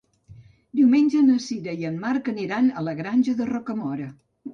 [0.77, 4.09] Diumenge na Sira i en Marc aniran a la Granja de Rocamora.